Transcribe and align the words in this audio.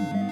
Bye. 0.00 0.31